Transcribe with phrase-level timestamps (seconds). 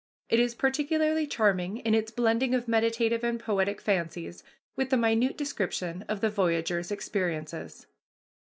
[0.29, 4.43] It is particularly charming in its blending of meditative and poetic fancies
[4.75, 7.85] with the minute description of the voyager's experiences.